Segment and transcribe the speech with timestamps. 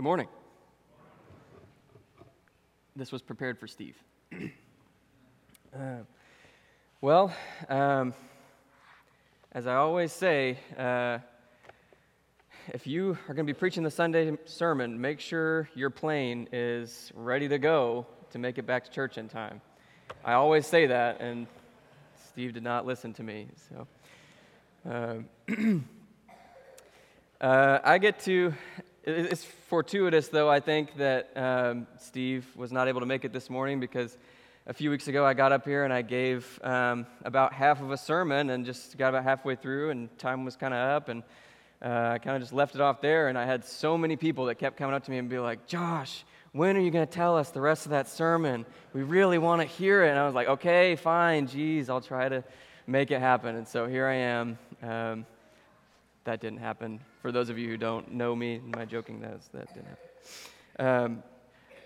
[0.00, 0.28] Good morning.
[2.96, 4.02] This was prepared for Steve.
[5.76, 5.98] uh,
[7.02, 7.34] well,
[7.68, 8.14] um,
[9.52, 11.18] as I always say, uh,
[12.68, 17.12] if you are going to be preaching the Sunday sermon, make sure your plane is
[17.14, 19.60] ready to go to make it back to church in time.
[20.24, 21.46] I always say that, and
[22.30, 23.48] Steve did not listen to me.
[23.68, 23.86] So,
[24.90, 25.78] uh,
[27.44, 28.54] uh, I get to
[29.04, 33.48] it's fortuitous, though, I think, that um, Steve was not able to make it this
[33.48, 34.16] morning because
[34.66, 37.90] a few weeks ago I got up here and I gave um, about half of
[37.90, 41.22] a sermon and just got about halfway through, and time was kind of up, and
[41.82, 43.28] uh, I kind of just left it off there.
[43.28, 45.66] And I had so many people that kept coming up to me and be like,
[45.66, 48.66] Josh, when are you going to tell us the rest of that sermon?
[48.92, 50.10] We really want to hear it.
[50.10, 52.44] And I was like, okay, fine, geez, I'll try to
[52.86, 53.56] make it happen.
[53.56, 54.58] And so here I am.
[54.82, 55.26] Um,
[56.24, 57.00] that didn't happen.
[57.22, 60.06] For those of you who don't know me, my joking, that, that didn't happen.
[60.78, 61.22] Um,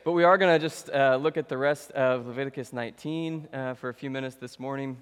[0.05, 3.75] but we are going to just uh, look at the rest of Leviticus 19 uh,
[3.75, 4.99] for a few minutes this morning.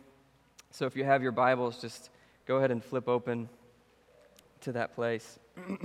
[0.71, 2.11] So if you have your Bibles, just
[2.47, 3.49] go ahead and flip open
[4.61, 5.39] to that place.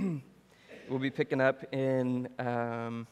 [0.88, 3.06] we'll be picking up in, um,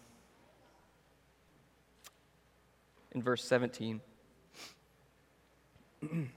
[3.12, 4.00] in verse 17.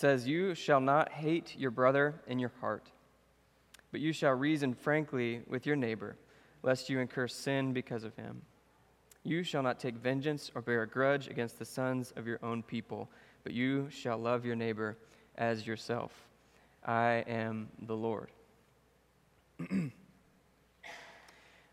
[0.00, 2.90] says, You shall not hate your brother in your heart,
[3.92, 6.16] but you shall reason frankly with your neighbor,
[6.62, 8.40] lest you incur sin because of him.
[9.22, 12.62] You shall not take vengeance or bear a grudge against the sons of your own
[12.62, 13.10] people,
[13.44, 14.96] but you shall love your neighbor
[15.36, 16.12] as yourself.
[16.82, 18.30] I am the Lord.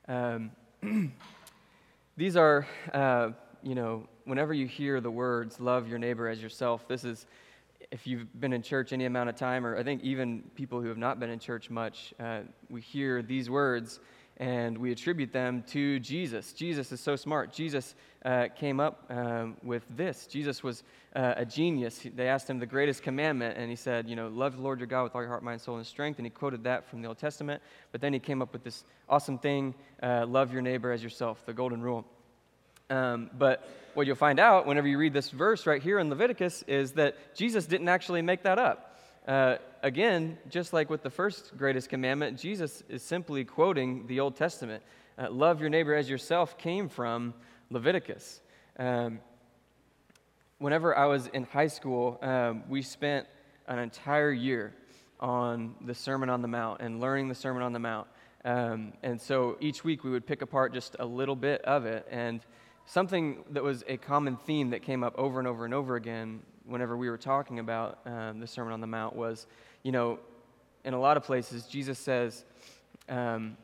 [0.08, 0.52] Um,
[2.18, 3.32] these are, uh,
[3.62, 7.26] you know, whenever you hear the words, love your neighbor as yourself, this is,
[7.92, 10.88] if you've been in church any amount of time, or I think even people who
[10.88, 14.00] have not been in church much, uh, we hear these words
[14.38, 16.54] and we attribute them to Jesus.
[16.54, 17.52] Jesus is so smart.
[17.52, 20.28] Jesus uh, came up um, with this.
[20.28, 20.84] Jesus was
[21.16, 22.06] uh, a genius.
[22.16, 24.88] They asked him the greatest commandment, and he said, You know, love the Lord your
[24.88, 26.20] God with all your heart, mind, soul, and strength.
[26.20, 27.62] And he quoted that from the Old Testament.
[27.92, 31.44] But then he came up with this awesome thing uh, love your neighbor as yourself,
[31.46, 32.06] the golden rule.
[32.90, 36.64] Um, but what you'll find out whenever you read this verse right here in Leviticus
[36.68, 38.87] is that Jesus didn't actually make that up.
[39.28, 44.38] Uh, again, just like with the first greatest commandment, Jesus is simply quoting the Old
[44.38, 44.82] Testament.
[45.18, 47.34] Uh, love your neighbor as yourself came from
[47.70, 48.42] Leviticus.
[48.80, 49.20] Um,
[50.60, 53.28] whenever I was in high school, um, we spent
[53.68, 54.74] an entire year
[55.20, 58.08] on the Sermon on the Mount and learning the Sermon on the Mount.
[58.46, 62.08] Um, and so each week we would pick apart just a little bit of it.
[62.10, 62.40] And
[62.86, 66.44] something that was a common theme that came up over and over and over again
[66.68, 69.48] whenever we were talking about um, the Sermon on the Mount was,
[69.84, 70.20] you know,
[70.84, 72.46] in a lot of places, Jesus says,
[73.10, 73.58] um,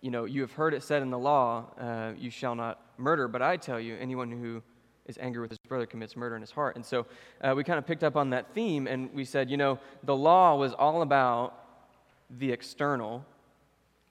[0.00, 3.28] you know, you have heard it said in the law, uh, you shall not murder,
[3.28, 4.62] but I tell you, anyone who
[5.06, 6.76] is angry with his brother commits murder in his heart.
[6.76, 7.06] And so
[7.42, 10.16] uh, we kind of picked up on that theme and we said, you know, the
[10.16, 11.54] law was all about
[12.38, 13.24] the external,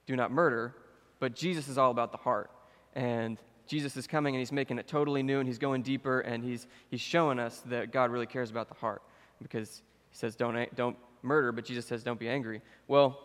[0.06, 0.76] do not murder,
[1.20, 2.52] but Jesus is all about the heart.
[2.94, 3.40] And
[3.70, 6.66] Jesus is coming and he's making it totally new and he's going deeper and he's,
[6.90, 9.04] he's showing us that God really cares about the heart
[9.44, 12.64] because he says, don't, don't murder, but Jesus says, don't be angry.
[12.88, 13.20] Well,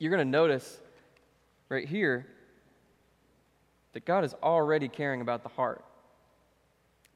[0.00, 0.80] you're going to notice
[1.68, 2.26] right here
[3.92, 5.84] that God is already caring about the heart.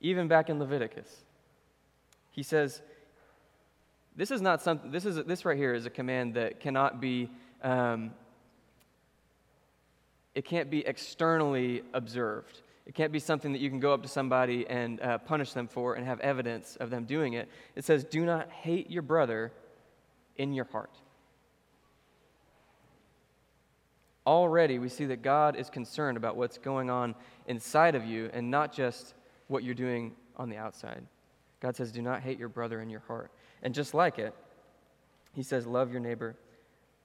[0.01, 1.25] Even back in Leviticus,
[2.31, 2.83] he says,
[4.15, 7.29] this is not something, this, is, this right here is a command that cannot be
[7.65, 8.13] um,
[10.37, 12.61] it can't be externally observed.
[12.85, 15.67] It can't be something that you can go up to somebody and uh, punish them
[15.67, 17.49] for and have evidence of them doing it.
[17.75, 19.51] It says, Do not hate your brother
[20.37, 20.95] in your heart.
[24.27, 27.15] Already, we see that God is concerned about what's going on
[27.47, 29.15] inside of you and not just
[29.49, 31.03] what you're doing on the outside.
[31.61, 33.31] God says, Do not hate your brother in your heart.
[33.63, 34.35] And just like it,
[35.33, 36.37] He says, Love your neighbor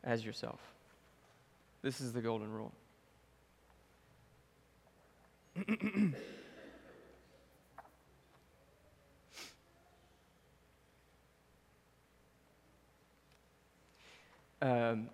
[0.03, 0.59] as yourself.
[1.81, 2.73] This is the golden rule.
[14.61, 15.09] Um,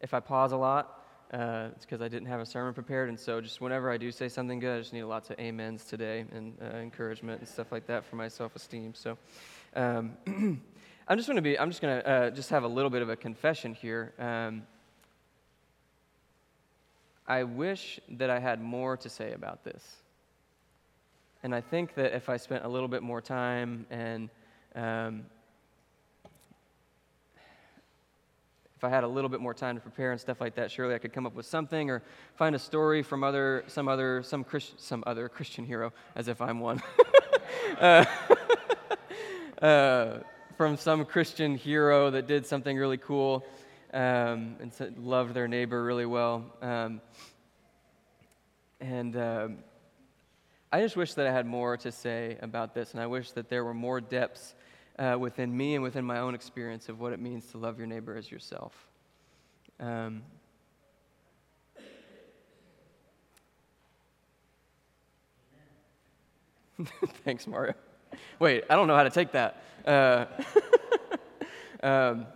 [0.00, 1.02] if I pause a lot,
[1.32, 3.08] uh, it's because I didn't have a sermon prepared.
[3.08, 5.84] And so, just whenever I do say something good, I just need lots of amens
[5.84, 8.94] today and uh, encouragement and stuff like that for my self esteem.
[8.94, 9.16] So,
[9.74, 10.16] um,
[11.08, 13.02] I'm just going to be, I'm just going to uh, just have a little bit
[13.02, 14.12] of a confession here.
[14.18, 14.62] Um,
[17.30, 19.84] I wish that I had more to say about this.
[21.44, 24.30] And I think that if I spent a little bit more time and
[24.74, 25.26] um,
[28.74, 30.92] if I had a little bit more time to prepare and stuff like that, surely
[30.92, 32.02] I could come up with something or
[32.34, 36.42] find a story from other, some other, some, Christ, some other Christian hero, as if
[36.42, 36.82] I'm one,
[37.80, 38.04] uh,
[39.62, 40.18] uh,
[40.56, 43.44] from some Christian hero that did something really cool
[43.92, 46.44] um, and loved their neighbor really well.
[46.62, 47.00] Um,
[48.80, 49.58] and um,
[50.72, 53.48] I just wish that I had more to say about this, and I wish that
[53.48, 54.54] there were more depths
[54.98, 57.86] uh, within me and within my own experience of what it means to love your
[57.86, 58.86] neighbor as yourself.
[59.78, 60.22] Um,
[67.24, 67.74] Thanks, Mario.
[68.38, 69.62] Wait, I don't know how to take that.
[69.84, 70.26] Uh,
[71.86, 72.26] um,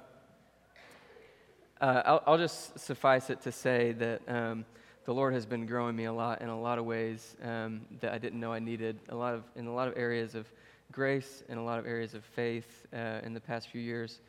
[1.84, 4.64] uh, I'll, I'll, just suffice it to say that um,
[5.04, 8.10] the Lord has been growing me a lot in a lot of ways um, that
[8.10, 8.98] I didn't know I needed.
[9.10, 10.46] A lot of in a lot of areas of
[10.92, 14.22] grace, and a lot of areas of faith uh, in the past few years,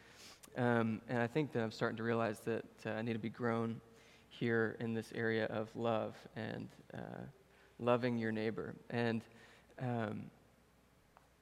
[0.58, 3.30] um, and I think that I'm starting to realize that uh, I need to be
[3.30, 3.80] grown
[4.28, 7.24] here in this area of love and uh,
[7.80, 8.76] loving your neighbor.
[8.90, 9.22] And
[9.80, 10.26] um,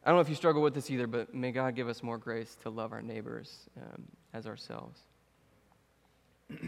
[0.04, 2.20] I don't know if you struggle with this either, but may God give us more
[2.20, 5.00] grace to love our neighbors um, as ourselves.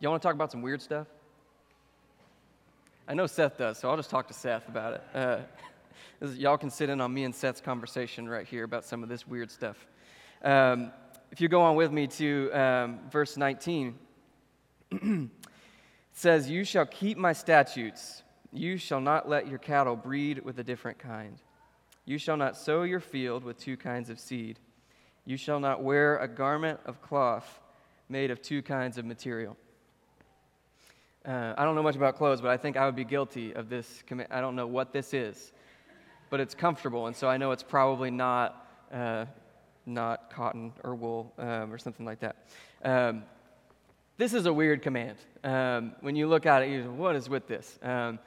[0.00, 1.06] Y'all want to talk about some weird stuff?
[3.06, 5.02] I know Seth does, so I'll just talk to Seth about it.
[5.14, 5.38] Uh,
[6.34, 9.26] y'all can sit in on me and Seth's conversation right here about some of this
[9.26, 9.86] weird stuff.
[10.42, 10.92] Um,
[11.30, 13.98] if you go on with me to um, verse 19,
[14.90, 15.30] it
[16.12, 18.22] says, You shall keep my statutes.
[18.52, 21.38] You shall not let your cattle breed with a different kind.
[22.04, 24.58] You shall not sow your field with two kinds of seed.
[25.28, 27.60] You shall not wear a garment of cloth
[28.08, 29.58] made of two kinds of material.
[31.22, 33.68] Uh, I don't know much about clothes, but I think I would be guilty of
[33.68, 34.02] this.
[34.06, 34.30] Command.
[34.32, 35.52] I don't know what this is,
[36.30, 39.26] but it's comfortable, and so I know it's probably not uh,
[39.84, 42.36] not cotton or wool um, or something like that.
[42.82, 43.22] Um,
[44.16, 45.18] this is a weird command.
[45.44, 47.78] Um, when you look at it, you what is with this?
[47.82, 48.18] Um,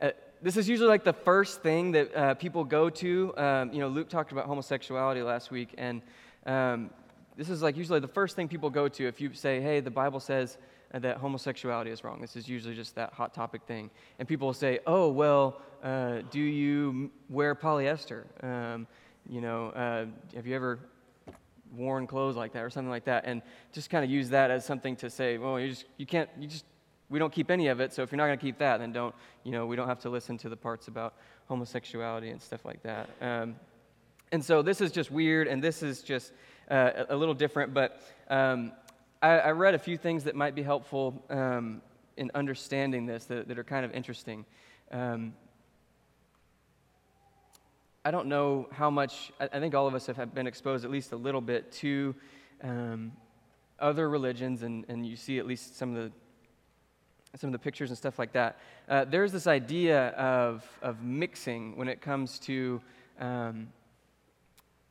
[0.00, 0.10] uh,
[0.40, 3.36] this is usually like the first thing that uh, people go to.
[3.36, 6.00] Um, you know, Luke talked about homosexuality last week, and
[6.46, 6.90] um,
[7.36, 9.90] this is like usually the first thing people go to if you say, "Hey, the
[9.90, 10.58] Bible says."
[11.02, 12.20] that homosexuality is wrong.
[12.20, 13.90] This is usually just that hot topic thing.
[14.18, 18.24] And people will say, oh, well, uh, do you wear polyester?
[18.44, 18.86] Um,
[19.28, 20.06] you know, uh,
[20.36, 20.78] have you ever
[21.74, 23.24] worn clothes like that or something like that?
[23.26, 23.42] And
[23.72, 26.46] just kind of use that as something to say, well, you just, you can't, you
[26.46, 26.64] just,
[27.10, 28.92] we don't keep any of it, so if you're not going to keep that, then
[28.92, 31.14] don't, you know, we don't have to listen to the parts about
[31.48, 33.08] homosexuality and stuff like that.
[33.20, 33.56] Um,
[34.32, 36.32] and so this is just weird, and this is just
[36.70, 38.72] uh, a little different, but um,
[39.22, 41.82] I, I, read a few things that might be helpful um,
[42.16, 44.44] in understanding this that, that, are kind of interesting.
[44.90, 45.34] Um,
[48.04, 51.12] I don't know how much, I, think all of us have been exposed at least
[51.12, 52.14] a little bit to
[52.62, 53.12] um,
[53.78, 56.12] other religions, and, and you see at least some of the
[57.36, 58.58] some of the pictures and stuff like that.
[58.88, 62.80] Uh, there's this idea of, of mixing when it comes to,
[63.18, 63.68] um,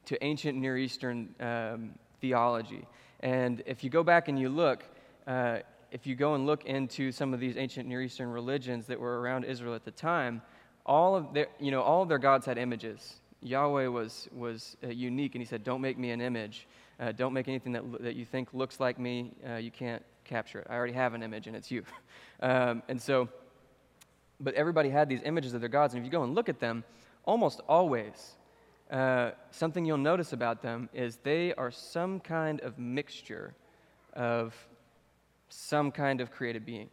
[0.05, 1.91] to ancient Near Eastern um,
[2.21, 2.87] theology.
[3.21, 4.83] And if you go back and you look,
[5.27, 5.59] uh,
[5.91, 9.21] if you go and look into some of these ancient Near Eastern religions that were
[9.21, 10.41] around Israel at the time,
[10.85, 13.15] all of their, you know, all of their gods had images.
[13.41, 16.67] Yahweh was, was uh, unique, and he said, Don't make me an image.
[16.99, 19.31] Uh, don't make anything that, that you think looks like me.
[19.47, 20.67] Uh, you can't capture it.
[20.69, 21.83] I already have an image, and it's you.
[22.41, 23.29] um, and so,
[24.39, 26.59] but everybody had these images of their gods, and if you go and look at
[26.59, 26.83] them,
[27.25, 28.35] almost always
[28.93, 33.55] uh, something you'll notice about them is they are some kind of mixture
[34.13, 34.53] of
[35.49, 36.89] some kind of created being.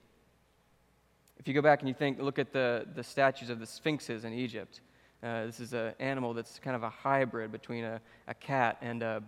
[1.39, 4.25] If you go back and you think, look at the, the statues of the sphinxes
[4.25, 4.81] in Egypt.
[5.23, 9.03] Uh, this is an animal that's kind of a hybrid between a, a cat and
[9.03, 9.23] a,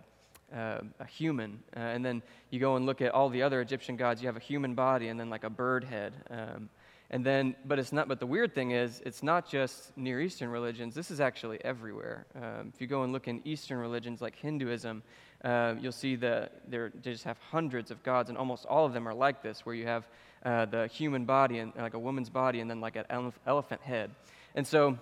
[0.55, 1.59] uh, a human.
[1.77, 4.37] Uh, and then you go and look at all the other Egyptian gods, you have
[4.37, 6.13] a human body and then like a bird head.
[6.31, 6.69] Um,
[7.09, 10.49] and then, but it's not, but the weird thing is, it's not just Near Eastern
[10.49, 10.95] religions.
[10.95, 12.25] This is actually everywhere.
[12.35, 15.03] Um, if you go and look in Eastern religions like Hinduism,
[15.43, 19.07] uh, you'll see that they just have hundreds of gods, and almost all of them
[19.07, 20.07] are like this, where you have
[20.45, 23.81] uh, the human body and like a woman's body, and then like an ele- elephant
[23.81, 24.09] head.
[24.55, 24.97] And so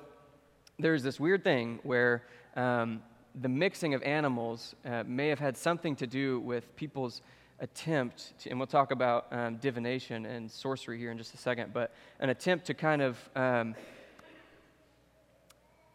[0.79, 2.23] there's this weird thing where
[2.55, 3.01] um,
[3.39, 7.21] the mixing of animals uh, may have had something to do with people's
[7.61, 11.71] attempt, to, and we'll talk about um, divination and sorcery here in just a second,
[11.73, 13.75] but an attempt to kind of um,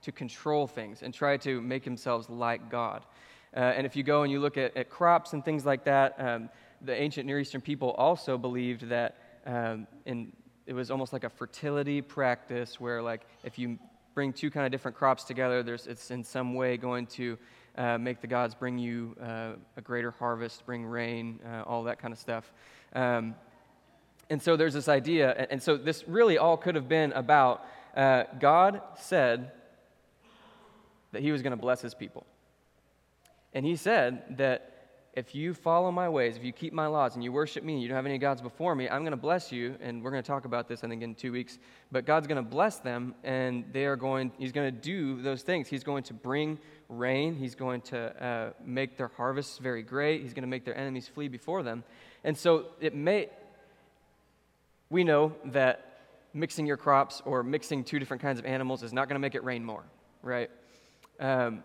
[0.02, 3.04] to control things and try to make themselves like God.
[3.54, 6.14] Uh, and if you go and you look at, at crops and things like that,
[6.18, 6.48] um,
[6.82, 10.32] the ancient Near Eastern people also believed that um, in,
[10.66, 13.78] it was almost like a fertility practice where, like, if you
[14.14, 17.36] bring two kind of different crops together, there's, it's in some way going to
[17.76, 21.98] uh, make the gods bring you uh, a greater harvest, bring rain, uh, all that
[21.98, 22.52] kind of stuff.
[22.94, 23.34] Um,
[24.30, 27.64] and so there's this idea, and, and, so this really all could have been about
[27.96, 29.52] uh, God said
[31.12, 32.26] that He was going to bless His people.
[33.52, 34.75] And He said that
[35.16, 37.82] if you follow my ways, if you keep my laws and you worship me, and
[37.82, 39.74] you don't have any gods before me, I'm going to bless you.
[39.80, 41.58] And we're going to talk about this, I think, in two weeks.
[41.90, 45.40] But God's going to bless them, and they are going, He's going to do those
[45.40, 45.68] things.
[45.68, 46.58] He's going to bring
[46.90, 50.76] rain, He's going to uh, make their harvests very great, He's going to make their
[50.76, 51.82] enemies flee before them.
[52.22, 53.30] And so it may,
[54.90, 56.00] we know that
[56.34, 59.34] mixing your crops or mixing two different kinds of animals is not going to make
[59.34, 59.84] it rain more,
[60.22, 60.50] right?
[61.18, 61.64] Um,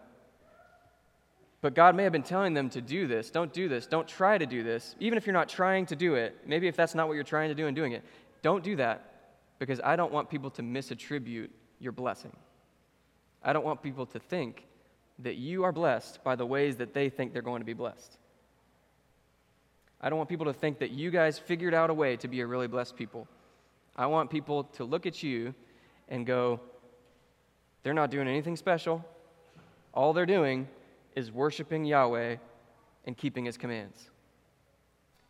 [1.62, 3.30] but God may have been telling them to do this.
[3.30, 3.86] Don't do this.
[3.86, 4.96] Don't try to do this.
[5.00, 7.50] Even if you're not trying to do it, maybe if that's not what you're trying
[7.50, 8.04] to do and doing it,
[8.42, 9.12] don't do that
[9.60, 11.50] because I don't want people to misattribute
[11.80, 12.36] your blessing.
[13.44, 14.66] I don't want people to think
[15.20, 18.18] that you are blessed by the ways that they think they're going to be blessed.
[20.02, 22.42] I don't want people to think that you guys figured out a way to be
[22.42, 23.28] a really blessed people.
[23.96, 25.54] I want people to look at you
[26.10, 26.60] and go,
[27.84, 29.06] they're not doing anything special.
[29.94, 30.68] All they're doing
[31.16, 32.38] is worshiping Yahweh
[33.06, 34.10] and keeping his commands.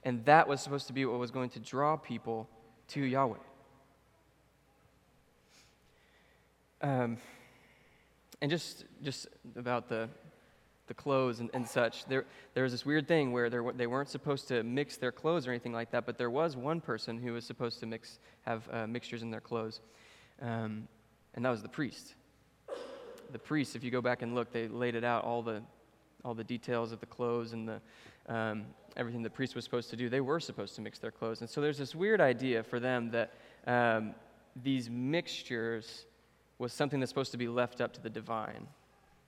[0.04, 2.50] And that was supposed to be what was going to draw people
[2.90, 3.38] to Yahweh.
[6.82, 7.18] Um,
[8.42, 10.10] and just, just about the,
[10.88, 14.10] the clothes and, and such, there, there was this weird thing where there, they weren't
[14.10, 17.34] supposed to mix their clothes or anything like that, but there was one person who
[17.34, 19.82] was supposed to mix, have uh, mixtures in their clothes,
[20.42, 20.88] um,
[21.36, 22.16] and that was the priest
[23.32, 25.62] the priests, if you go back and look, they laid it out all the
[26.24, 27.82] all the details of the clothes and the
[28.28, 30.08] um, everything the priest was supposed to do.
[30.10, 33.12] They were supposed to mix their clothes, and so there's this weird idea for them
[33.12, 33.34] that
[33.66, 34.14] um,
[34.62, 36.06] these mixtures
[36.60, 38.68] was something that's supposed to be left up to the divine.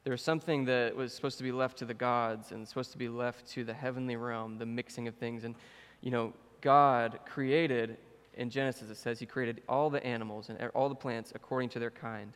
[0.04, 2.98] There was something that was supposed to be left to the gods and supposed to
[2.98, 5.46] be left to the heavenly realm, the mixing of things.
[5.46, 5.56] And,
[6.02, 7.98] you know, God created,
[8.36, 11.80] in Genesis it says, He created all the animals and all the plants according to
[11.80, 12.34] their kind.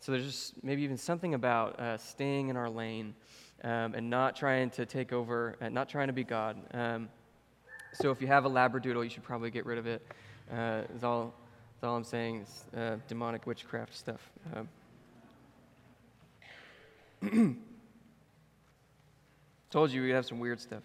[0.00, 3.14] So there's just maybe even something about uh, staying in our lane
[3.62, 6.56] um, and not trying to take over, and uh, not trying to be God.
[6.72, 7.10] Um,
[7.92, 10.00] so if you have a labradoodle, you should probably get rid of it.
[10.50, 11.34] Uh, is all,
[11.76, 12.46] is all I'm saying.
[12.46, 14.30] Is, uh, demonic witchcraft stuff.
[14.54, 14.68] Um,
[19.70, 20.82] told you we'd have some weird stuff.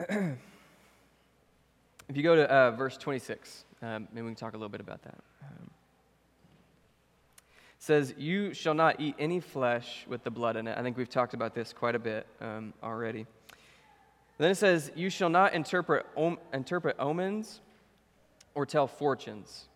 [0.08, 0.38] if
[2.14, 5.02] you go to uh, verse 26, um, maybe we can talk a little bit about
[5.02, 5.18] that.
[5.42, 5.70] Um,
[7.78, 10.78] says, You shall not eat any flesh with the blood in it.
[10.78, 13.26] I think we've talked about this quite a bit um, already.
[14.38, 17.60] then it says, You shall not interpret, om- interpret omens
[18.54, 19.68] or tell fortunes.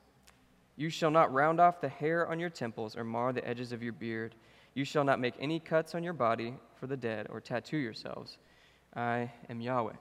[0.76, 3.83] You shall not round off the hair on your temples or mar the edges of
[3.83, 4.35] your beard.
[4.73, 8.38] You shall not make any cuts on your body for the dead or tattoo yourselves.
[8.97, 9.93] I am Yahweh.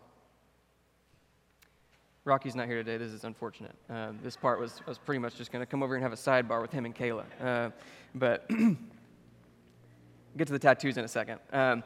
[2.25, 2.95] Rocky's not here today.
[2.95, 3.75] This is unfortunate.
[3.89, 6.15] Uh, this part was, was pretty much just going to come over and have a
[6.15, 7.25] sidebar with him and Kayla.
[7.41, 7.69] Uh,
[8.15, 8.49] but
[10.37, 11.41] get to the tattoos in a second.
[11.51, 11.83] Um,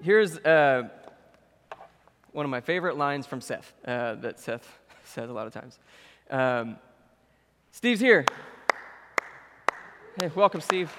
[0.00, 0.88] here's uh,
[2.30, 5.80] one of my favorite lines from Seth uh, that Seth says a lot of times.
[6.30, 6.76] Um,
[7.72, 8.24] Steve's here.
[10.20, 10.94] Hey, welcome, Steve.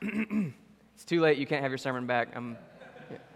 [0.00, 1.36] it's too late.
[1.36, 2.28] You can't have your sermon back.
[2.34, 2.56] I'm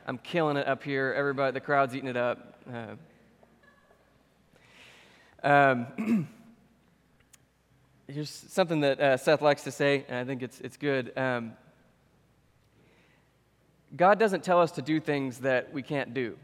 [0.09, 1.13] I'm killing it up here.
[1.17, 2.63] Everybody, the crowd's eating it up.
[2.73, 2.95] Uh,
[5.43, 6.29] um,
[8.07, 11.13] here's something that uh, Seth likes to say, and I think it's, it's good.
[11.19, 11.55] Um,
[13.97, 16.39] God doesn't tell us to do things that we can't do.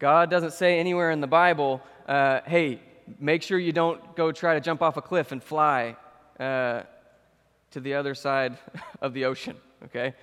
[0.00, 2.80] God doesn't say anywhere in the Bible, uh, hey,
[3.20, 5.96] make sure you don't go try to jump off a cliff and fly
[6.40, 6.82] uh,
[7.70, 8.58] to the other side
[9.00, 10.14] of the ocean, okay?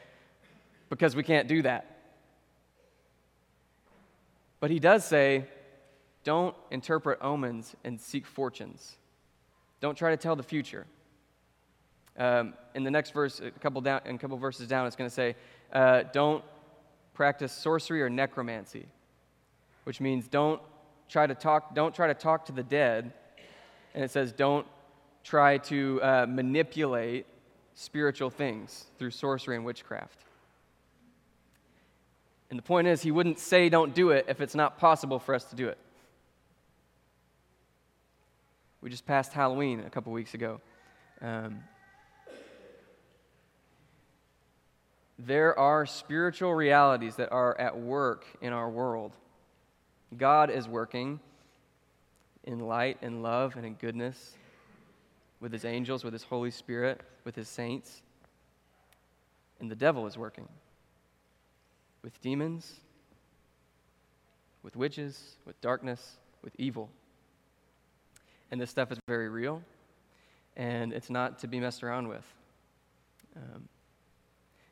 [0.89, 1.95] Because we can't do that.
[4.59, 5.45] But he does say,
[6.23, 8.97] don't interpret omens and seek fortunes.
[9.79, 10.87] Don't try to tell the future.
[12.17, 15.13] Um, in the next verse, a couple, down, a couple verses down, it's going to
[15.13, 15.35] say,
[15.71, 16.43] uh, don't
[17.13, 18.87] practice sorcery or necromancy,
[19.83, 20.61] which means don't
[21.09, 23.13] try to talk, don't try to talk to the dead.
[23.93, 24.65] And it says, don't
[25.23, 27.25] try to uh, manipulate
[27.75, 30.24] spiritual things through sorcery and witchcraft.
[32.49, 35.33] And the point is, he wouldn't say don't do it if it's not possible for
[35.33, 35.77] us to do it.
[38.81, 40.61] We just passed Halloween a couple weeks ago.
[41.21, 41.63] Um,
[45.17, 49.13] there are spiritual realities that are at work in our world.
[50.15, 51.19] God is working
[52.43, 54.35] in light and love and in goodness
[55.39, 58.03] with his angels, with his Holy Spirit, with his saints.
[59.59, 60.47] And the devil is working
[62.05, 62.71] with demons,
[64.61, 66.87] with witches, with darkness, with evil.
[68.51, 69.63] And this stuff is very real,
[70.55, 72.23] and it's not to be messed around with.
[73.35, 73.67] Um,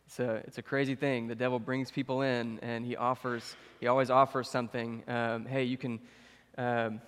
[0.06, 1.28] it's a, it's a crazy thing.
[1.28, 5.02] The devil brings people in, and he offers, he always offers something.
[5.08, 6.00] Um, hey, you can,
[6.60, 7.02] um,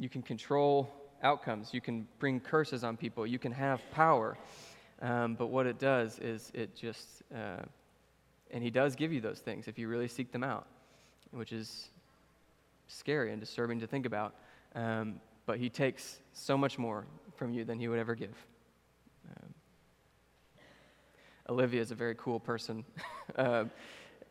[0.00, 1.72] you can control outcomes.
[1.72, 3.28] You can bring curses on people.
[3.28, 4.36] You can have power.
[5.00, 7.62] Um, but what it does is it just, uh,
[8.50, 10.66] and he does give you those things if you really seek them out,
[11.30, 11.90] which is
[12.86, 14.34] scary and disturbing to think about.
[14.74, 18.34] Um, but he takes so much more from you than he would ever give.
[19.30, 19.54] Um,
[21.48, 22.84] Olivia is a very cool person.
[23.36, 23.64] uh,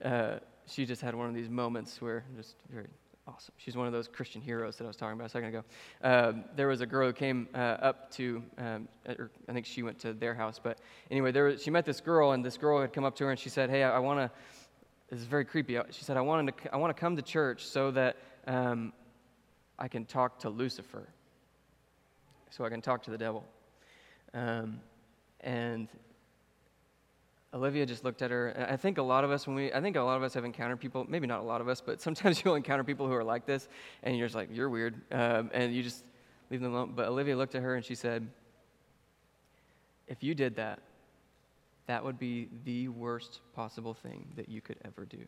[0.03, 2.87] uh, she just had one of these moments where just very
[3.27, 3.53] awesome.
[3.57, 5.63] She's one of those Christian heroes that I was talking about a second ago.
[6.01, 9.83] Uh, there was a girl who came uh, up to, um, or I think she
[9.83, 10.79] went to their house, but
[11.11, 13.31] anyway, there was, she met this girl, and this girl had come up to her
[13.31, 14.31] and she said, "Hey, I, I want to."
[15.09, 15.77] This is very creepy.
[15.91, 18.93] She said, "I wanted to, I want to come to church so that um,
[19.77, 21.07] I can talk to Lucifer,
[22.49, 23.43] so I can talk to the devil."
[24.33, 24.79] Um,
[25.41, 25.87] and
[27.53, 28.67] Olivia just looked at her.
[28.69, 30.43] I think a lot of us, when we, I think a lot of us have
[30.43, 33.23] encountered people, maybe not a lot of us, but sometimes you'll encounter people who are
[33.23, 33.67] like this,
[34.03, 36.03] and you're just like, you're weird, um, and you just
[36.49, 36.93] leave them alone.
[36.95, 38.27] But Olivia looked at her and she said,
[40.07, 40.79] if you did that,
[41.87, 45.25] that would be the worst possible thing that you could ever do.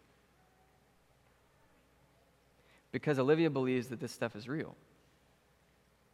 [2.92, 4.76] Because Olivia believes that this stuff is real.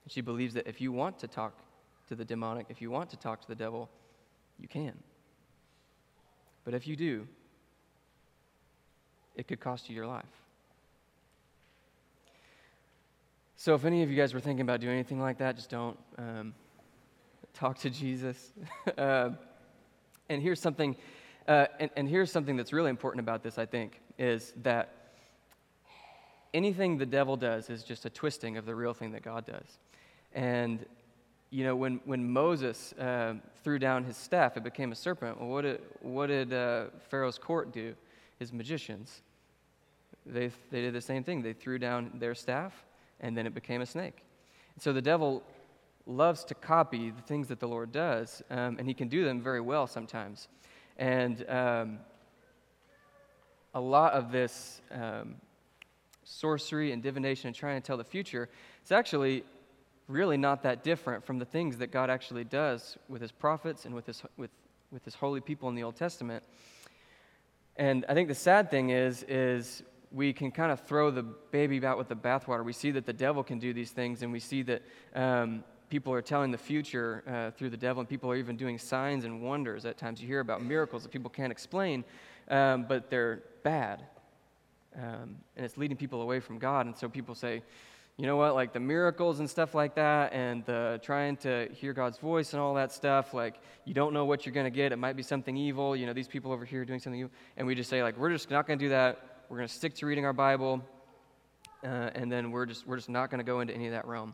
[0.07, 1.59] She believes that if you want to talk
[2.07, 3.89] to the demonic, if you want to talk to the devil,
[4.59, 4.93] you can.
[6.65, 7.27] But if you do,
[9.35, 10.25] it could cost you your life.
[13.55, 15.97] So if any of you guys were thinking about doing anything like that, just don't.
[16.17, 16.53] Um,
[17.53, 18.51] talk to Jesus.
[18.97, 19.29] uh,
[20.29, 20.95] and here's something,
[21.47, 24.93] uh, and, and here's something that's really important about this, I think, is that
[26.53, 29.79] anything the devil does is just a twisting of the real thing that God does.
[30.33, 30.85] And
[31.55, 35.39] you know, when, when Moses uh, threw down his staff, it became a serpent.
[35.39, 37.95] Well, what did, what did uh, Pharaoh's court do?
[38.39, 39.21] His magicians.
[40.25, 41.41] They, they did the same thing.
[41.41, 42.83] They threw down their staff,
[43.21, 44.25] and then it became a snake.
[44.79, 45.43] So the devil
[46.05, 49.41] loves to copy the things that the Lord does, um, and he can do them
[49.41, 50.49] very well sometimes.
[50.97, 51.99] And um,
[53.73, 55.35] a lot of this um,
[56.25, 58.49] sorcery and divination and trying to tell the future,
[58.81, 59.45] it's actually
[60.07, 63.95] really not that different from the things that God actually does with his prophets and
[63.95, 64.51] with his, with,
[64.91, 66.43] with his holy people in the Old Testament.
[67.75, 71.85] And I think the sad thing is, is we can kind of throw the baby
[71.85, 72.63] out with the bathwater.
[72.63, 74.81] We see that the devil can do these things, and we see that
[75.13, 78.77] um, people are telling the future uh, through the devil, and people are even doing
[78.77, 79.85] signs and wonders.
[79.85, 82.05] At times, you hear about miracles that people can't explain,
[82.49, 84.03] um, but they're bad.
[84.95, 86.85] Um, and it's leading people away from God.
[86.85, 87.61] And so people say,
[88.17, 91.91] you know what, like the miracles and stuff like that, and the trying to hear
[91.91, 94.93] God's voice and all that stuff, like you don't know what you're going to get.
[94.93, 95.95] It might be something evil.
[95.95, 97.31] You know, these people over here doing something evil.
[97.57, 99.43] And we just say, like, we're just not going to do that.
[99.49, 100.81] We're going to stick to reading our Bible,
[101.83, 104.07] uh, and then we're just, we're just not going to go into any of that
[104.07, 104.33] realm.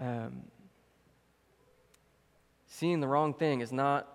[0.00, 0.42] Um,
[2.68, 4.06] seeing the wrong thing is not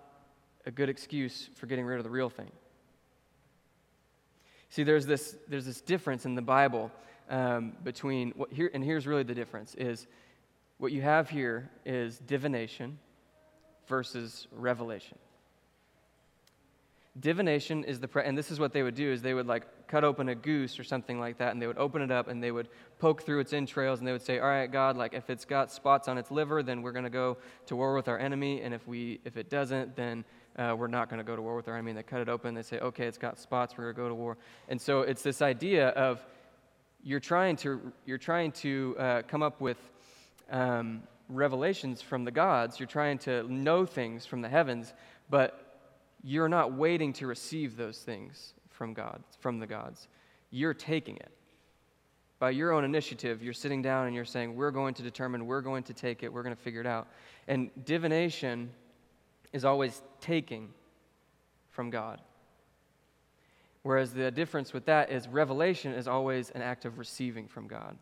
[0.64, 2.50] a good excuse for getting rid of the real thing.
[4.70, 6.90] See, there's this, there's this difference in the Bible
[7.30, 10.06] um, between what here, and here's really the difference is
[10.78, 12.98] what you have here is divination
[13.86, 15.18] versus revelation.
[17.20, 19.86] Divination is the, pre- and this is what they would do is they would like
[19.86, 22.42] cut open a goose or something like that and they would open it up and
[22.42, 25.30] they would poke through its entrails and they would say, all right, God, like if
[25.30, 28.18] it's got spots on its liver, then we're going to go to war with our
[28.18, 28.62] enemy.
[28.62, 30.24] And if we, if it doesn't, then
[30.56, 31.92] uh, we're not going to go to war with our enemy.
[31.92, 32.52] And they cut it open.
[32.54, 33.74] They say, okay, it's got spots.
[33.78, 34.36] We're going to go to war.
[34.68, 36.24] And so it's this idea of
[37.04, 39.76] you're trying to, you're trying to uh, come up with
[40.50, 42.80] um, revelations from the gods.
[42.80, 44.94] You're trying to know things from the heavens,
[45.28, 45.80] but
[46.22, 50.08] you're not waiting to receive those things from God, from the gods.
[50.50, 51.30] You're taking it.
[52.38, 55.60] By your own initiative, you're sitting down and you're saying, We're going to determine, we're
[55.60, 57.06] going to take it, we're going to figure it out.
[57.48, 58.70] And divination
[59.52, 60.70] is always taking
[61.70, 62.20] from God.
[63.84, 67.98] Whereas the difference with that is revelation is always an act of receiving from God.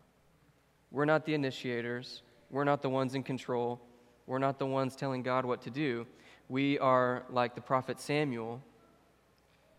[0.91, 3.81] We're not the initiators, we're not the ones in control,
[4.25, 6.07] we're not the ones telling God what to do.
[6.47, 8.61] We are like the prophet Samuel.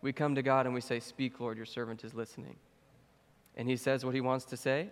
[0.03, 2.57] We come to God and we say, Speak, Lord, your servant is listening.
[3.57, 4.91] And he says what he wants to say,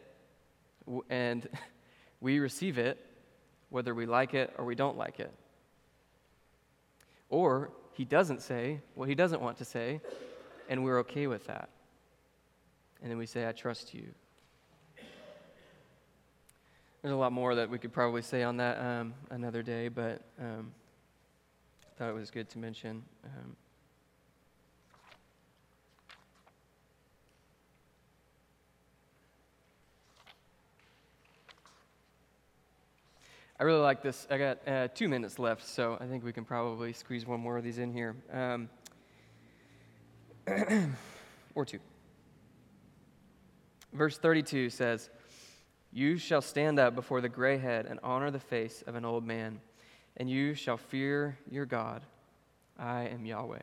[1.10, 1.46] and
[2.22, 3.04] we receive it,
[3.68, 5.32] whether we like it or we don't like it.
[7.28, 10.00] Or he doesn't say what he doesn't want to say,
[10.72, 11.68] and we're okay with that.
[13.02, 14.06] And then we say, I trust you.
[17.02, 20.22] There's a lot more that we could probably say on that um, another day, but
[20.40, 20.72] um,
[21.84, 23.02] I thought it was good to mention.
[23.22, 23.54] Um,
[33.60, 34.26] I really like this.
[34.30, 37.58] I got uh, two minutes left, so I think we can probably squeeze one more
[37.58, 38.16] of these in here.
[38.32, 38.70] Um,
[41.54, 41.78] or two.
[43.92, 45.10] Verse 32 says,
[45.92, 49.26] You shall stand up before the gray head and honor the face of an old
[49.26, 49.60] man,
[50.16, 52.02] and you shall fear your God.
[52.78, 53.58] I am Yahweh.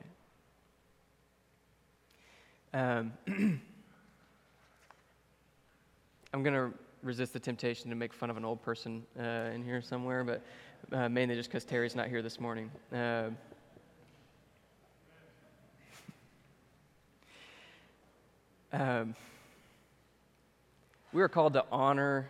[2.73, 3.13] Um,
[6.31, 6.71] I'm going to
[7.01, 10.43] resist the temptation to make fun of an old person uh, in here somewhere, but
[10.91, 12.69] uh, mainly just because Terry's not here this morning.
[12.93, 13.29] Uh,
[18.73, 19.15] um,
[21.11, 22.29] we are called to honor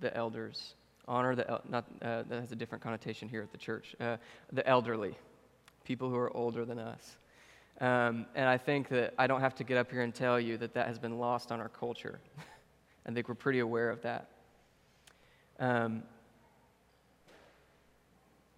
[0.00, 0.74] the elders.
[1.08, 3.94] Honor the el- not uh, that has a different connotation here at the church.
[4.00, 4.16] Uh,
[4.52, 5.14] the elderly,
[5.84, 7.16] people who are older than us.
[7.80, 10.56] Um, and I think that I don't have to get up here and tell you
[10.58, 12.20] that that has been lost on our culture.
[13.06, 14.28] I think we're pretty aware of that.
[15.60, 16.02] Um,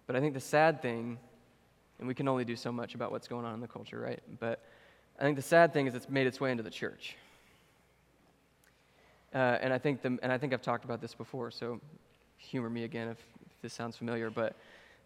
[0.07, 1.19] but I think the sad thing,
[1.99, 4.21] and we can only do so much about what's going on in the culture, right?
[4.39, 4.63] But
[5.19, 7.17] I think the sad thing is it's made its way into the church.
[9.35, 11.81] Uh, and I think the, and I think I've talked about this before, so
[12.37, 14.29] humor me again if, if this sounds familiar.
[14.29, 14.55] But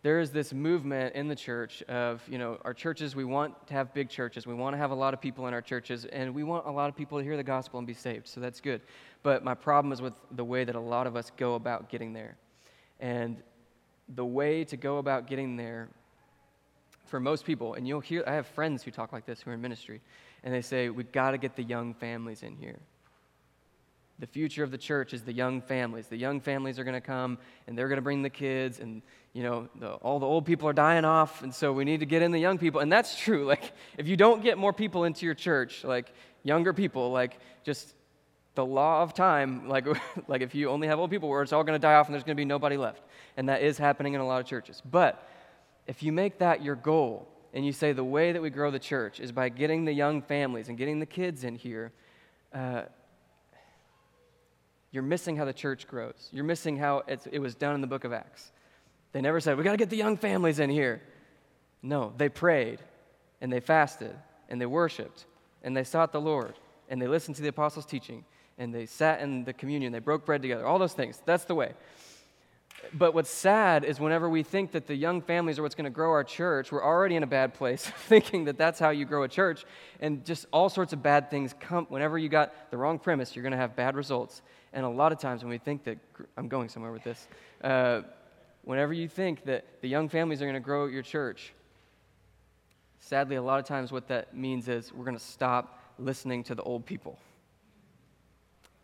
[0.03, 3.73] there is this movement in the church of, you know, our churches, we want to
[3.73, 4.45] have big churches.
[4.45, 6.71] We want to have a lot of people in our churches, and we want a
[6.71, 8.27] lot of people to hear the gospel and be saved.
[8.27, 8.81] So that's good.
[9.23, 12.13] But my problem is with the way that a lot of us go about getting
[12.13, 12.35] there.
[12.99, 13.37] And
[14.13, 15.89] the way to go about getting there
[17.05, 19.53] for most people, and you'll hear, I have friends who talk like this who are
[19.53, 20.01] in ministry,
[20.43, 22.79] and they say, we've got to get the young families in here.
[24.19, 26.07] The future of the church is the young families.
[26.07, 29.01] The young families are going to come and they're going to bring the kids, and
[29.33, 32.05] you know, the, all the old people are dying off, and so we need to
[32.05, 32.79] get in the young people.
[32.79, 33.45] And that's true.
[33.53, 36.13] Like, if you don't get more people into your church, like
[36.43, 37.93] younger people, like just
[38.55, 39.87] the law of time, like,
[40.27, 42.13] like if you only have old people where it's all going to die off and
[42.13, 43.03] there's going to be nobody left.
[43.35, 44.81] And that is happening in a lot of churches.
[44.89, 45.27] But
[45.87, 48.79] if you make that your goal, and you say the way that we grow the
[48.79, 51.91] church is by getting the young families and getting the kids in here,
[52.53, 52.83] uh,
[54.91, 56.29] you're missing how the church grows.
[56.31, 58.51] You're missing how it was done in the book of Acts.
[59.11, 61.01] They never said, We got to get the young families in here.
[61.81, 62.79] No, they prayed
[63.41, 64.15] and they fasted
[64.49, 65.25] and they worshiped
[65.63, 66.53] and they sought the Lord
[66.89, 68.23] and they listened to the apostles' teaching
[68.57, 69.91] and they sat in the communion.
[69.91, 70.65] They broke bread together.
[70.65, 71.21] All those things.
[71.25, 71.73] That's the way.
[72.93, 75.89] But what's sad is whenever we think that the young families are what's going to
[75.89, 79.23] grow our church, we're already in a bad place thinking that that's how you grow
[79.23, 79.65] a church.
[79.99, 81.85] And just all sorts of bad things come.
[81.89, 84.41] Whenever you got the wrong premise, you're going to have bad results.
[84.73, 85.97] And a lot of times when we think that,
[86.37, 87.27] I'm going somewhere with this,
[87.63, 88.01] uh,
[88.63, 91.53] whenever you think that the young families are going to grow your church,
[92.99, 96.55] sadly, a lot of times what that means is we're going to stop listening to
[96.55, 97.17] the old people.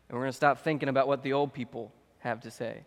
[0.08, 2.84] And we're going to stop thinking about what the old people have to say.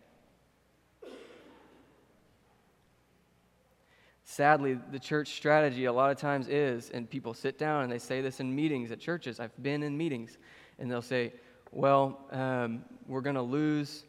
[4.32, 7.98] Sadly, the church strategy a lot of times is, and people sit down and they
[7.98, 9.38] say this in meetings at churches.
[9.38, 10.38] I've been in meetings,
[10.78, 11.34] and they'll say,
[11.70, 14.04] well, um, we're going to lose,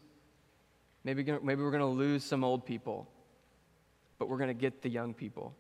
[1.03, 3.05] maybe, maybe we're going to lose some old people,
[4.17, 5.53] but we're going to get the young people.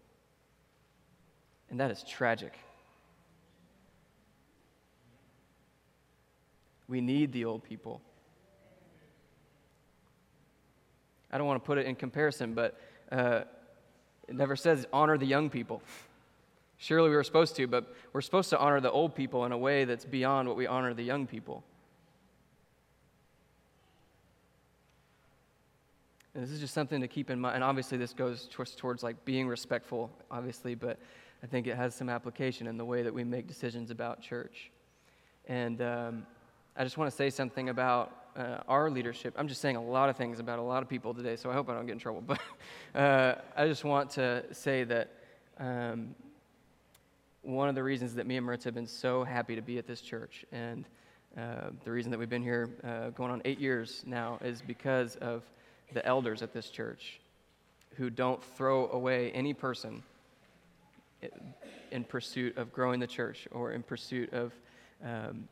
[1.69, 2.57] And that is tragic.
[6.87, 8.01] We need the old people.
[11.29, 12.79] I don't want to put it in comparison, but
[13.11, 13.41] uh,
[14.33, 15.81] it never says honor the young people.
[16.77, 19.57] Surely we were supposed to, but we're supposed to honor the old people in a
[19.57, 21.63] way that's beyond what we honor the young people.
[26.33, 27.55] And this is just something to keep in mind.
[27.55, 30.97] And obviously, this goes towards, towards like being respectful, obviously, but
[31.43, 34.71] I think it has some application in the way that we make decisions about church.
[35.47, 36.25] And um,
[36.75, 39.33] I just want to say something about uh, our leadership.
[39.37, 41.53] I'm just saying a lot of things about a lot of people today, so I
[41.53, 42.23] hope I don't get in trouble.
[42.27, 42.39] But
[42.99, 45.09] uh, I just want to say that
[45.59, 46.15] um,
[47.41, 49.87] one of the reasons that me and Maritza have been so happy to be at
[49.87, 50.85] this church, and
[51.37, 55.15] uh, the reason that we've been here uh, going on eight years now, is because
[55.17, 55.43] of
[55.93, 57.19] the elders at this church
[57.95, 60.01] who don't throw away any person
[61.91, 64.53] in pursuit of growing the church or in pursuit of
[65.03, 65.47] um,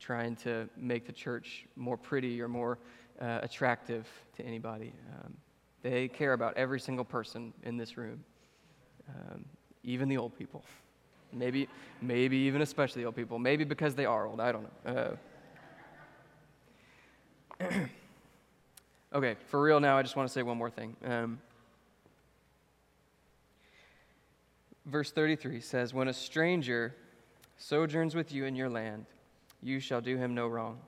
[0.00, 2.78] trying to make the church more pretty or more
[3.20, 4.92] uh, attractive to anybody.
[5.12, 5.36] Um,
[5.82, 8.24] they care about every single person in this room,
[9.08, 9.44] um,
[9.84, 10.64] even the old people.
[11.32, 11.68] Maybe,
[12.02, 13.38] maybe even especially the old people.
[13.38, 14.40] Maybe because they are old.
[14.40, 15.16] I don't know.
[17.60, 17.66] Uh,
[19.14, 20.96] okay, for real now, I just want to say one more thing.
[21.04, 21.38] Um,
[24.86, 26.94] verse 33 says, When a stranger
[27.58, 29.06] sojourns with you in your land,
[29.62, 30.78] you shall do him no wrong.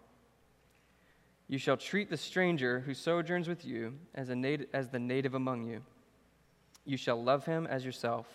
[1.49, 5.35] You shall treat the stranger who sojourns with you as, a nat- as the native
[5.35, 5.83] among you.
[6.85, 8.27] You shall love him as yourself,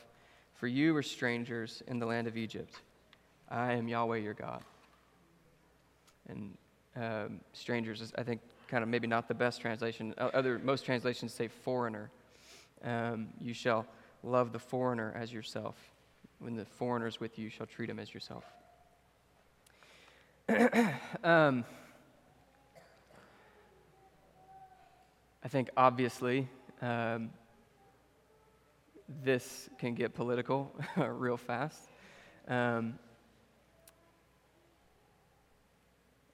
[0.54, 2.76] for you were strangers in the land of Egypt.
[3.50, 4.63] I am Yahweh your God.
[6.30, 6.58] And
[6.95, 10.13] um, strangers is, I think, kind of maybe not the best translation.
[10.17, 12.10] Other most translations say foreigner.
[12.84, 13.86] Um, you shall
[14.23, 15.76] love the foreigner as yourself.
[16.39, 18.43] When the foreigner is with you, you shall treat him as yourself.
[21.25, 21.65] um,
[25.43, 26.47] I think obviously
[26.81, 27.31] um,
[29.23, 31.89] this can get political real fast.
[32.47, 32.97] Um,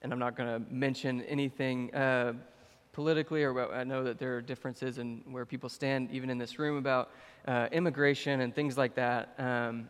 [0.02, 2.34] and I'm not going to mention anything uh,
[2.92, 6.58] politically, or I know that there are differences in where people stand, even in this
[6.60, 7.10] room, about
[7.48, 9.34] uh, immigration and things like that.
[9.38, 9.88] Um,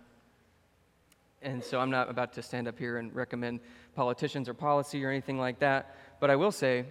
[1.44, 3.60] and so I'm not about to stand up here and recommend
[3.94, 5.94] politicians or policy or anything like that.
[6.20, 6.86] But I will say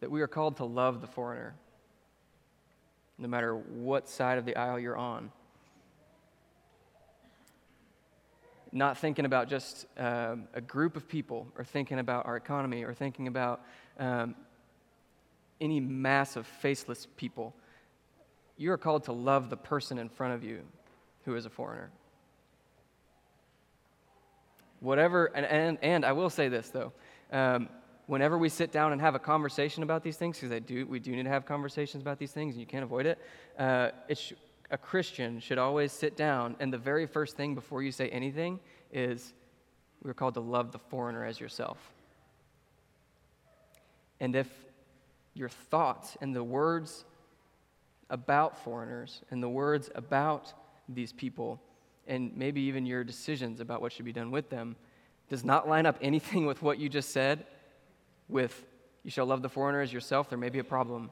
[0.00, 1.54] that we are called to love the foreigner,
[3.18, 5.32] no matter what side of the aisle you're on.
[8.70, 12.92] Not thinking about just um, a group of people, or thinking about our economy, or
[12.92, 13.62] thinking about
[13.98, 14.34] um,
[15.60, 17.54] any mass of faceless people.
[18.58, 20.60] You are called to love the person in front of you
[21.24, 21.90] who is a foreigner.
[24.80, 26.92] Whatever, and, and, and I will say this though.
[27.32, 27.68] Um,
[28.06, 31.12] whenever we sit down and have a conversation about these things, because do, we do
[31.12, 33.18] need to have conversations about these things, and you can't avoid it,
[33.58, 34.32] uh, sh-
[34.70, 38.60] a Christian should always sit down, and the very first thing before you say anything
[38.92, 39.34] is
[40.02, 41.78] we're called to love the foreigner as yourself.
[44.20, 44.48] And if
[45.34, 47.04] your thoughts and the words
[48.10, 50.52] about foreigners and the words about
[50.88, 51.60] these people
[52.08, 54.74] and maybe even your decisions about what should be done with them
[55.28, 57.46] does not line up anything with what you just said,
[58.28, 58.64] with
[59.04, 61.10] you shall love the foreigner as yourself, there may be a problem.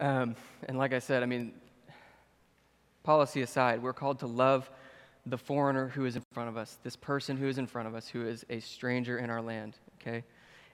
[0.00, 1.52] Um, and like I said, I mean,
[3.04, 4.70] policy aside, we're called to love
[5.26, 7.94] the foreigner who is in front of us, this person who is in front of
[7.94, 10.24] us, who is a stranger in our land, okay?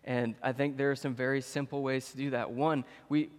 [0.04, 2.50] And I think there are some very simple ways to do that.
[2.50, 3.30] One, we,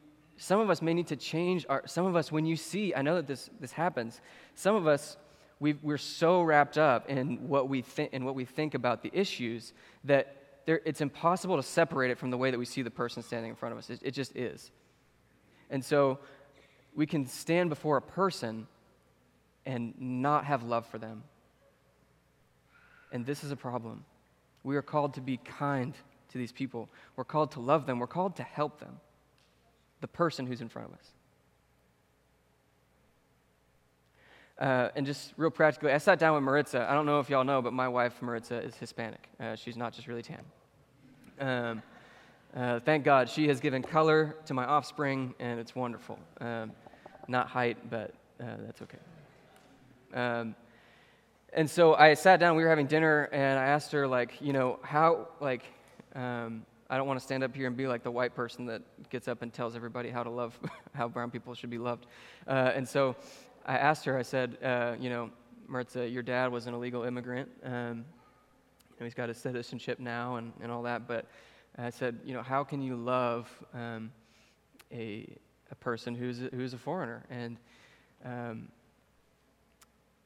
[0.41, 3.03] some of us may need to change our, some of us, when you see, I
[3.03, 4.21] know that this, this happens,
[4.55, 5.15] some of us,
[5.59, 9.11] we are so wrapped up in what, we think, in what we think about the
[9.13, 9.73] issues
[10.03, 13.21] that there, it's impossible to separate it from the way that we see the person
[13.21, 13.91] standing in front of us.
[13.91, 14.71] It, it just is.
[15.69, 16.17] And so
[16.95, 18.65] we can stand before a person
[19.67, 21.21] and not have love for them.
[23.11, 24.05] And this is a problem.
[24.63, 25.93] We are called to be kind
[26.29, 26.89] to these people.
[27.15, 27.99] We're called to love them.
[27.99, 28.99] We're called to help them
[30.01, 31.05] the person who's in front of us.
[34.59, 36.85] Uh, and just real practically, I sat down with Maritza.
[36.87, 39.27] I don't know if y'all know, but my wife, Maritza, is Hispanic.
[39.39, 40.43] Uh, she's not just really tan.
[41.39, 41.81] Um,
[42.55, 46.19] uh, thank God she has given color to my offspring, and it's wonderful.
[46.39, 46.73] Um,
[47.27, 48.99] not height, but uh, that's okay.
[50.13, 50.55] Um,
[51.53, 54.53] and so I sat down, we were having dinner, and I asked her, like, you
[54.53, 55.63] know, how, like,
[56.13, 58.81] um, I don't want to stand up here and be like the white person that
[59.09, 60.59] gets up and tells everybody how to love,
[60.93, 62.05] how brown people should be loved.
[62.45, 63.15] Uh, and so
[63.65, 65.31] I asked her, I said, uh, you know,
[65.69, 67.49] Maritza, your dad was an illegal immigrant.
[67.63, 68.03] Um,
[68.89, 71.07] you know, he's got his citizenship now and, and all that.
[71.07, 71.27] But
[71.77, 74.11] I said, you know, how can you love um,
[74.91, 75.33] a,
[75.71, 77.23] a person who's a, who's a foreigner?
[77.29, 77.57] And
[78.25, 78.67] um,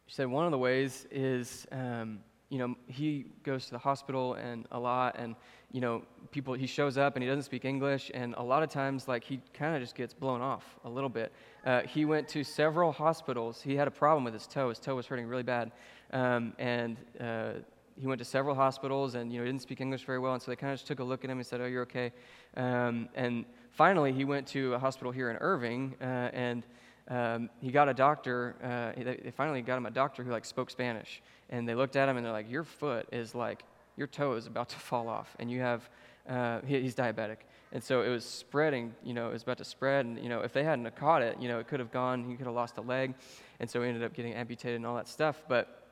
[0.08, 4.36] she said one of the ways is um, you know, he goes to the hospital
[4.36, 5.36] and a lot, and
[5.76, 6.54] you know, people.
[6.54, 9.42] He shows up and he doesn't speak English, and a lot of times, like he
[9.54, 11.34] kind of just gets blown off a little bit.
[11.66, 13.62] Uh, he went to several hospitals.
[13.62, 14.70] He had a problem with his toe.
[14.70, 15.74] His toe was hurting really bad,
[16.14, 17.54] um, and uh,
[18.00, 20.42] he went to several hospitals, and you know, he didn't speak English very well, and
[20.42, 22.14] so they kind of just took a look at him and said, "Oh, you're okay."
[22.56, 26.64] Um, and finally, he went to a hospital here in Irving, uh, and
[27.10, 28.56] um, he got a doctor.
[28.64, 32.08] Uh, they, finally got him a doctor who like spoke Spanish, and they looked at
[32.08, 33.66] him and they're like, "Your foot is like
[33.98, 35.90] your toe is about to fall off, and you have
[36.30, 37.38] uh, he, he's diabetic."
[37.72, 38.94] And so it was spreading.
[39.04, 41.38] You know, it was about to spread, and you know, if they hadn't caught it,
[41.40, 42.30] you know, it could have gone.
[42.30, 43.14] He could have lost a leg,
[43.60, 45.44] and so he ended up getting amputated and all that stuff.
[45.48, 45.88] But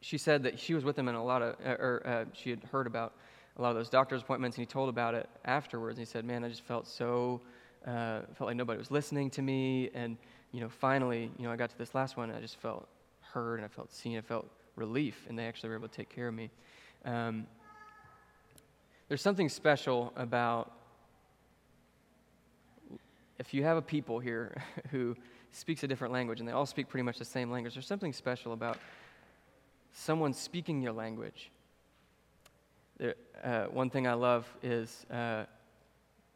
[0.00, 2.50] she said that she was with him in a lot of, uh, or uh, she
[2.50, 3.14] had heard about
[3.56, 5.98] a lot of those doctor's appointments, and he told about it afterwards.
[5.98, 7.40] And he said, "Man, I just felt so."
[7.86, 9.90] uh, felt like nobody was listening to me.
[9.94, 10.16] And,
[10.52, 12.88] you know, finally, you know, I got to this last one and I just felt
[13.20, 14.18] heard and I felt seen.
[14.18, 16.50] I felt relief, and they actually were able to take care of me.
[17.04, 17.46] Um,
[19.08, 20.72] there's something special about
[23.38, 25.16] if you have a people here who
[25.50, 28.12] speaks a different language and they all speak pretty much the same language, there's something
[28.12, 28.78] special about
[29.92, 31.50] someone speaking your language.
[32.98, 35.44] There, uh, one thing I love is uh,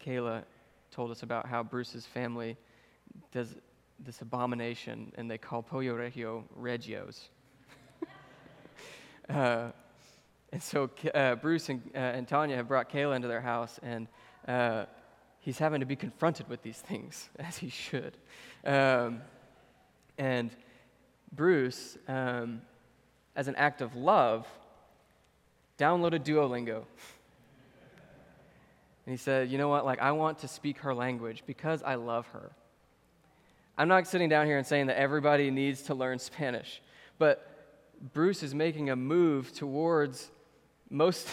[0.05, 0.43] Kayla
[0.91, 2.57] told us about how Bruce's family
[3.31, 3.55] does
[3.99, 7.29] this abomination, and they call Pollo Regio Regios.
[9.29, 9.69] uh,
[10.51, 14.07] and so uh, Bruce and, uh, and, Tanya have brought Kayla into their house, and
[14.47, 14.85] uh,
[15.39, 18.17] he's having to be confronted with these things, as he should.
[18.65, 19.21] Um,
[20.17, 20.51] and
[21.33, 22.61] Bruce, um,
[23.35, 24.47] as an act of love,
[25.77, 26.83] downloaded Duolingo.
[29.05, 29.85] And he said, You know what?
[29.85, 32.51] Like, I want to speak her language because I love her.
[33.77, 36.81] I'm not sitting down here and saying that everybody needs to learn Spanish,
[37.19, 37.43] but
[38.13, 40.31] Bruce is making a move towards
[40.89, 41.27] most,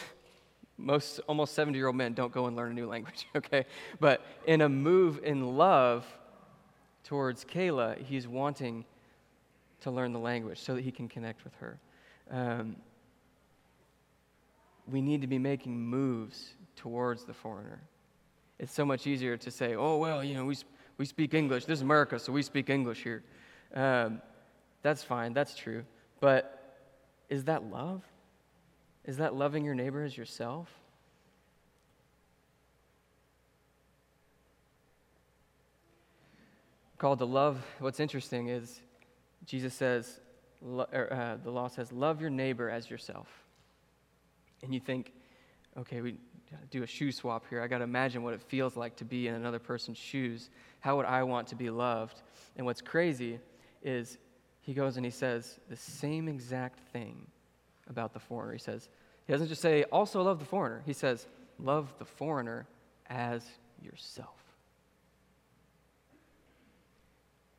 [0.78, 3.64] most almost 70 year old men don't go and learn a new language, okay?
[4.00, 6.06] But in a move in love
[7.04, 8.84] towards Kayla, he's wanting
[9.82, 11.78] to learn the language so that he can connect with her.
[12.30, 12.76] Um,
[14.90, 17.80] we need to be making moves towards the foreigner.
[18.58, 20.56] It's so much easier to say, oh, well, you know, we,
[20.98, 21.64] we speak English.
[21.64, 23.22] This is America, so we speak English here.
[23.74, 24.20] Um,
[24.82, 25.84] that's fine, that's true.
[26.20, 26.76] But
[27.28, 28.02] is that love?
[29.04, 30.68] Is that loving your neighbor as yourself?
[36.96, 38.80] Called to love, what's interesting is
[39.44, 40.20] Jesus says,
[40.64, 43.28] or, uh, the law says, love your neighbor as yourself.
[44.62, 45.12] And you think,
[45.76, 46.16] okay, we
[46.70, 47.60] do a shoe swap here.
[47.60, 50.48] I got to imagine what it feels like to be in another person's shoes.
[50.80, 52.22] How would I want to be loved?
[52.56, 53.38] And what's crazy
[53.82, 54.16] is
[54.62, 57.26] he goes and he says the same exact thing
[57.88, 58.52] about the foreigner.
[58.52, 58.88] He says,
[59.26, 60.82] he doesn't just say, also love the foreigner.
[60.86, 61.26] He says,
[61.58, 62.66] love the foreigner
[63.08, 63.44] as
[63.82, 64.28] yourself.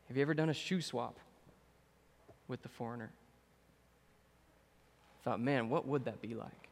[0.08, 1.18] Have you ever done a shoe swap
[2.48, 3.12] with the foreigner?
[5.24, 6.70] Thought, man, what would that be like?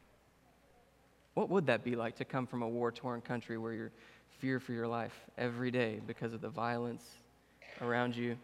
[1.34, 3.92] What would that be like to come from a war torn country where you're
[4.40, 7.04] fear for your life every day because of the violence
[7.82, 8.38] around you?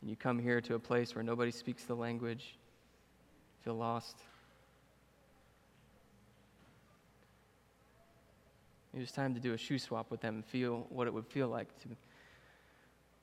[0.00, 2.56] And you come here to a place where nobody speaks the language,
[3.68, 4.16] feel lost.
[8.94, 11.26] It was time to do a shoe swap with them and feel what it would
[11.26, 11.88] feel like to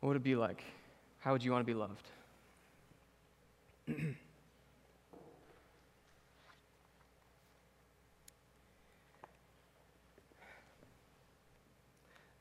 [0.01, 0.63] what would it be like?
[1.17, 2.08] How would you want to be loved?
[3.88, 4.19] That's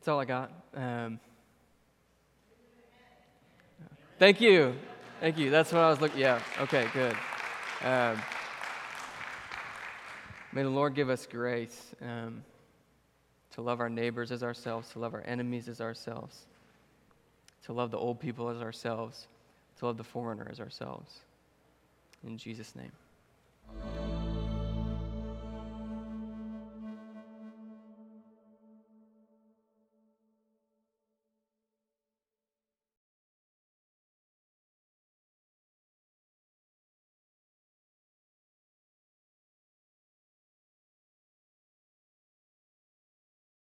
[0.09, 0.53] all I got.
[0.75, 1.19] Um,
[4.19, 4.75] thank you.
[5.21, 5.49] Thank you.
[5.49, 6.21] That's what I was looking.
[6.21, 6.43] Yeah.
[6.61, 6.87] Okay.
[6.93, 7.17] Good.
[7.85, 8.23] Um,
[10.55, 12.43] may the Lord give us grace um,
[13.53, 16.47] to love our neighbors as ourselves, to love our enemies as ourselves,
[17.67, 19.27] to love the old people as ourselves,
[19.81, 21.11] to love the foreigner as ourselves.
[22.27, 24.04] In Jesus' name.